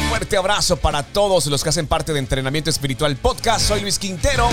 [0.09, 3.69] Fuerte abrazo para todos los que hacen parte de Entrenamiento Espiritual Podcast.
[3.69, 4.49] Soy Luis Quintero,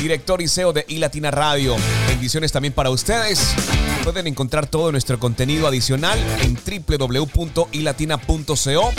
[0.00, 1.74] director y CEO de iLatina Radio.
[2.06, 3.56] Bendiciones también para ustedes.
[4.04, 8.92] Pueden encontrar todo nuestro contenido adicional en www.ilatina.co.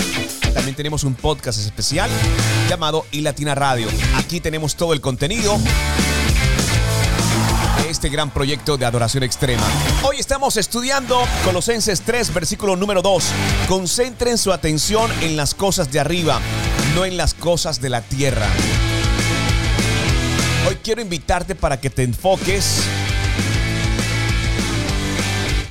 [0.63, 2.09] También tenemos un podcast especial
[2.69, 3.89] llamado iLatina Radio.
[4.15, 5.59] Aquí tenemos todo el contenido
[7.83, 9.61] de este gran proyecto de adoración extrema.
[10.03, 13.25] Hoy estamos estudiando Colosenses 3, versículo número 2.
[13.67, 16.39] Concentren su atención en las cosas de arriba,
[16.95, 18.47] no en las cosas de la tierra.
[20.69, 22.83] Hoy quiero invitarte para que te enfoques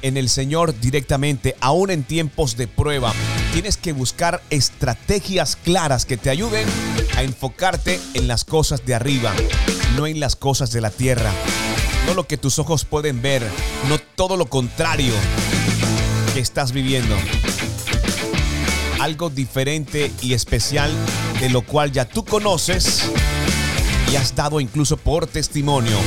[0.03, 3.15] en el Señor directamente, aún en tiempos de prueba.
[3.53, 6.67] Tienes que buscar estrategias claras que te ayuden
[7.17, 9.35] a enfocarte en las cosas de arriba,
[9.95, 11.31] no en las cosas de la tierra.
[12.07, 13.43] No lo que tus ojos pueden ver,
[13.91, 15.13] no todo lo contrario
[16.33, 17.15] que estás viviendo.
[19.01, 20.91] Algo diferente y especial
[21.39, 23.11] de lo cual ya tú conoces
[24.11, 25.99] y has dado incluso por testimonio.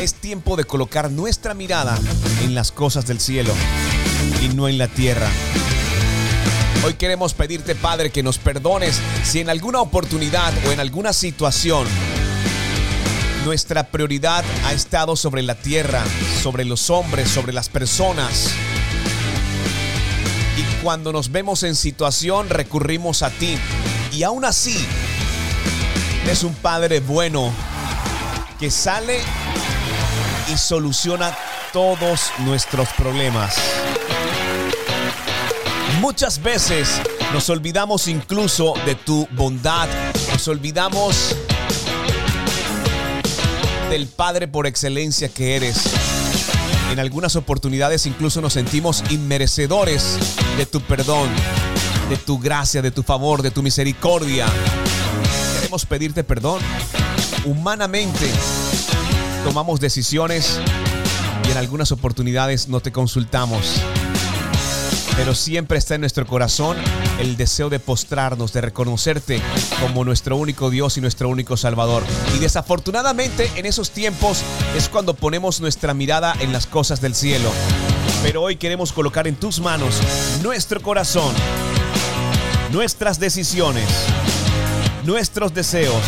[0.00, 1.98] Es tiempo de colocar nuestra mirada
[2.40, 3.52] en las cosas del cielo
[4.40, 5.28] y no en la tierra.
[6.86, 11.86] Hoy queremos pedirte, Padre, que nos perdones si en alguna oportunidad o en alguna situación
[13.44, 16.02] nuestra prioridad ha estado sobre la tierra,
[16.42, 18.52] sobre los hombres, sobre las personas.
[20.56, 23.58] Y cuando nos vemos en situación recurrimos a ti.
[24.12, 24.82] Y aún así,
[26.26, 27.52] es un Padre bueno
[28.58, 29.20] que sale
[30.52, 31.36] y soluciona
[31.72, 33.56] todos nuestros problemas.
[36.00, 37.00] Muchas veces
[37.32, 39.88] nos olvidamos incluso de tu bondad,
[40.32, 41.36] nos olvidamos
[43.90, 45.82] del Padre por excelencia que eres.
[46.90, 50.18] En algunas oportunidades incluso nos sentimos inmerecedores
[50.56, 51.28] de tu perdón,
[52.08, 54.46] de tu gracia, de tu favor, de tu misericordia.
[55.56, 56.60] Queremos pedirte perdón.
[57.44, 58.30] Humanamente
[59.44, 60.60] tomamos decisiones
[61.46, 63.80] y en algunas oportunidades no te consultamos.
[65.16, 66.76] Pero siempre está en nuestro corazón
[67.18, 69.42] el deseo de postrarnos, de reconocerte
[69.80, 72.02] como nuestro único Dios y nuestro único Salvador.
[72.34, 74.42] Y desafortunadamente en esos tiempos
[74.76, 77.50] es cuando ponemos nuestra mirada en las cosas del cielo.
[78.22, 80.00] Pero hoy queremos colocar en tus manos
[80.42, 81.34] nuestro corazón,
[82.72, 83.88] nuestras decisiones,
[85.04, 86.02] nuestros deseos,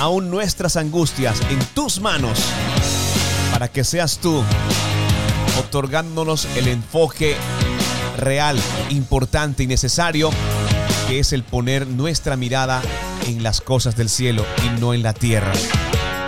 [0.00, 2.38] aún nuestras angustias en tus manos,
[3.56, 4.44] para que seas tú
[5.58, 7.34] otorgándonos el enfoque
[8.18, 10.28] real, importante y necesario,
[11.08, 12.82] que es el poner nuestra mirada
[13.26, 15.54] en las cosas del cielo y no en la tierra.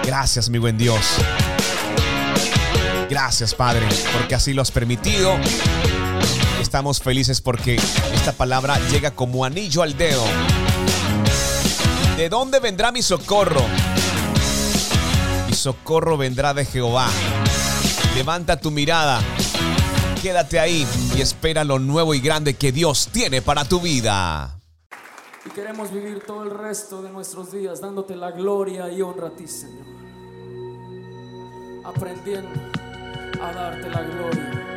[0.06, 1.04] Gracias, mi buen Dios.
[3.10, 5.36] Gracias, Padre, porque así lo has permitido.
[6.62, 7.78] Estamos felices porque
[8.14, 10.24] esta palabra llega como anillo al dedo.
[12.16, 13.66] ¿De dónde vendrá mi socorro?
[15.58, 17.08] Socorro vendrá de Jehová.
[18.14, 19.20] Levanta tu mirada
[20.22, 20.84] Quédate ahí
[21.16, 24.58] y espera lo nuevo y grande que Dios tiene para tu vida.
[25.46, 29.30] Y queremos vivir todo el resto de nuestros días dándote la gloria y honra a
[29.30, 29.86] ti, Señor.
[31.84, 32.50] Aprendiendo
[33.40, 34.67] a darte la gloria.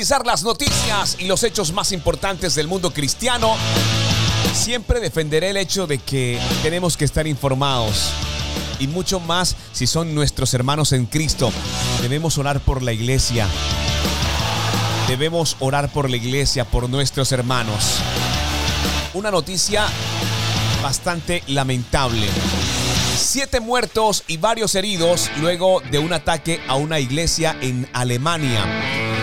[0.00, 3.54] Actualizar las noticias y los hechos más importantes del mundo cristiano.
[4.54, 8.10] Siempre defenderé el hecho de que tenemos que estar informados
[8.78, 11.52] y mucho más si son nuestros hermanos en Cristo.
[12.00, 13.46] Debemos orar por la iglesia.
[15.06, 17.98] Debemos orar por la iglesia, por nuestros hermanos.
[19.12, 19.84] Una noticia
[20.82, 22.26] bastante lamentable.
[23.18, 28.64] Siete muertos y varios heridos luego de un ataque a una iglesia en Alemania.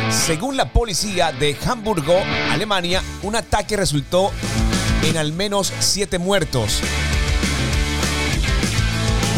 [0.10, 2.16] Según la policía de Hamburgo,
[2.52, 4.32] Alemania, un ataque resultó
[5.04, 6.82] en al menos siete muertos.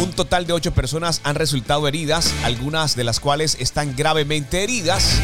[0.00, 5.20] Un total de ocho personas han resultado heridas, algunas de las cuales están gravemente heridas.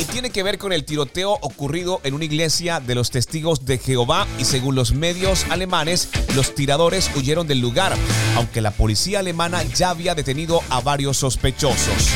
[0.00, 3.78] Y tiene que ver con el tiroteo ocurrido en una iglesia de los testigos de
[3.78, 7.92] Jehová y según los medios alemanes, los tiradores huyeron del lugar,
[8.36, 12.08] aunque la policía alemana ya había detenido a varios sospechosos.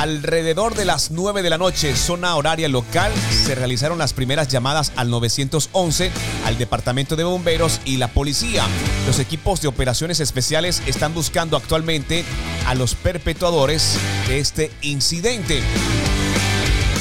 [0.00, 3.12] Alrededor de las 9 de la noche, zona horaria local,
[3.44, 6.10] se realizaron las primeras llamadas al 911,
[6.46, 8.64] al Departamento de Bomberos y la policía.
[9.06, 12.24] Los equipos de operaciones especiales están buscando actualmente
[12.66, 15.60] a los perpetuadores de este incidente.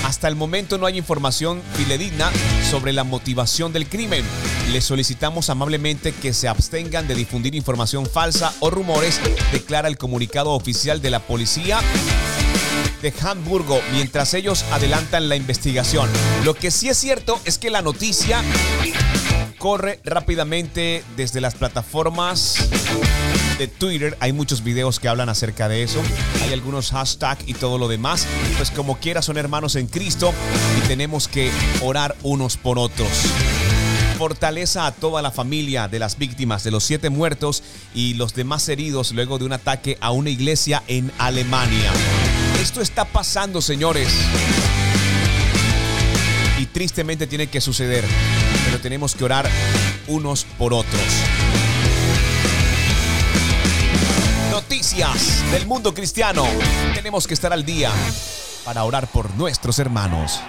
[0.03, 2.29] Hasta el momento no hay información fidedigna
[2.69, 4.25] sobre la motivación del crimen.
[4.73, 9.21] Les solicitamos amablemente que se abstengan de difundir información falsa o rumores,
[9.53, 11.79] declara el comunicado oficial de la policía
[13.01, 16.09] de Hamburgo mientras ellos adelantan la investigación.
[16.43, 18.43] Lo que sí es cierto es que la noticia
[19.57, 22.69] corre rápidamente desde las plataformas
[23.57, 24.17] de Twitter.
[24.19, 26.01] Hay muchos videos que hablan acerca de eso.
[26.43, 28.25] Hay algunos hashtags y todo lo demás.
[28.57, 30.33] Pues como quiera son hermanos en Cristo
[30.77, 33.09] y tenemos que orar unos por otros
[34.19, 37.63] fortaleza a toda la familia de las víctimas de los siete muertos
[37.95, 41.93] y los demás heridos luego de un ataque a una iglesia en Alemania.
[42.59, 44.09] Esto está pasando, señores.
[46.57, 48.03] Y tristemente tiene que suceder,
[48.65, 49.49] pero tenemos que orar
[50.07, 51.01] unos por otros.
[54.51, 56.45] Noticias del mundo cristiano.
[56.93, 57.91] Tenemos que estar al día
[58.65, 60.41] para orar por nuestros hermanos.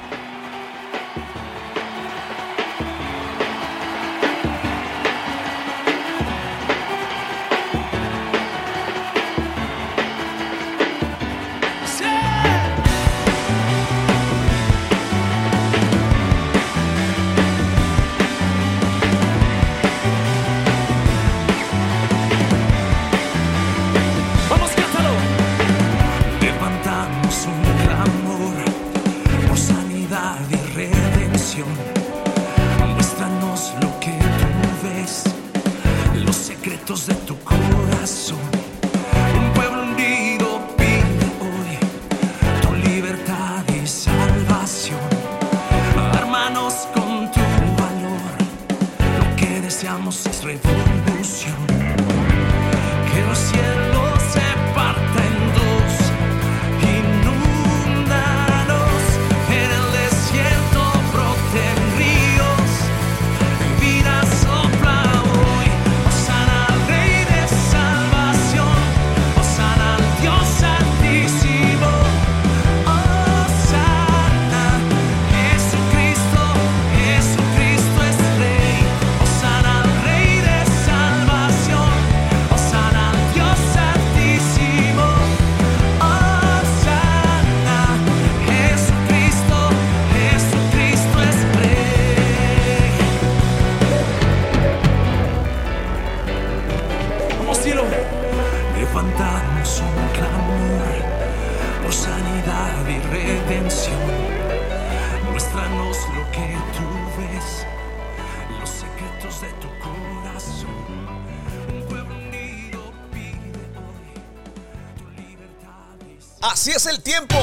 [116.41, 117.36] Así es el tiempo.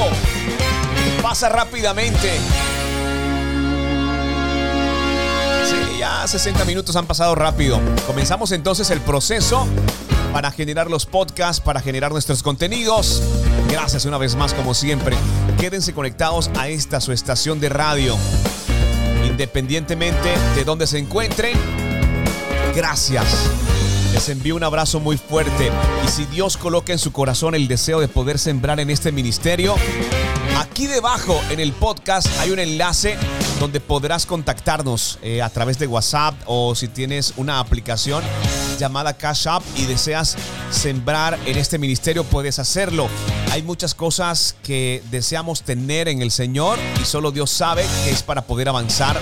[1.22, 2.38] Pasa rápidamente.
[5.64, 7.80] Sí, ya 60 minutos han pasado rápido.
[8.06, 9.66] Comenzamos entonces el proceso
[10.32, 13.22] para generar los podcasts, para generar nuestros contenidos.
[13.70, 15.16] Gracias una vez más, como siempre.
[15.60, 18.16] Quédense conectados a esta su estación de radio.
[19.26, 21.56] Independientemente de donde se encuentren,
[22.74, 23.26] gracias.
[24.12, 25.70] Les envío un abrazo muy fuerte
[26.04, 29.76] y si Dios coloca en su corazón el deseo de poder sembrar en este ministerio,
[30.58, 33.16] aquí debajo en el podcast hay un enlace
[33.60, 38.22] donde podrás contactarnos eh, a través de WhatsApp o si tienes una aplicación
[38.78, 40.36] llamada Cash App y deseas
[40.70, 43.08] sembrar en este ministerio, puedes hacerlo.
[43.52, 48.22] Hay muchas cosas que deseamos tener en el Señor y solo Dios sabe que es
[48.22, 49.18] para poder avanzar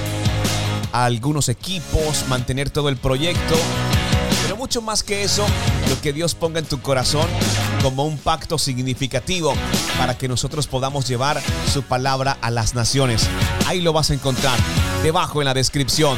[0.92, 3.56] a algunos equipos, mantener todo el proyecto.
[4.46, 5.44] Pero mucho más que eso,
[5.88, 7.26] lo que Dios ponga en tu corazón
[7.82, 9.52] como un pacto significativo
[9.98, 11.42] para que nosotros podamos llevar
[11.72, 13.26] su palabra a las naciones.
[13.66, 14.56] Ahí lo vas a encontrar
[15.02, 16.16] debajo en la descripción.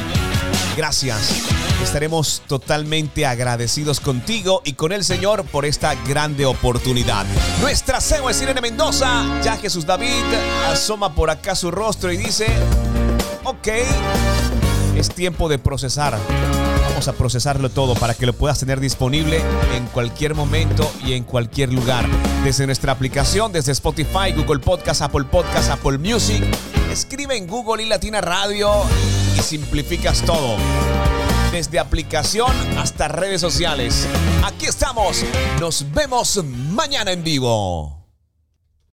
[0.77, 1.41] Gracias.
[1.81, 7.25] Estaremos totalmente agradecidos contigo y con el Señor por esta grande oportunidad.
[7.61, 9.41] Nuestra CEO es Irene Mendoza.
[9.41, 10.23] Ya Jesús David
[10.71, 12.45] asoma por acá su rostro y dice,
[13.43, 13.69] ok,
[14.95, 16.15] es tiempo de procesar.
[17.07, 19.41] A procesarlo todo para que lo puedas tener disponible
[19.73, 22.05] en cualquier momento y en cualquier lugar.
[22.43, 26.43] Desde nuestra aplicación, desde Spotify, Google Podcast, Apple Podcast, Apple Music.
[26.91, 28.69] Escribe en Google y Latina Radio
[29.37, 30.57] y simplificas todo.
[31.53, 34.05] Desde aplicación hasta redes sociales.
[34.43, 35.23] Aquí estamos.
[35.61, 37.98] Nos vemos mañana en vivo.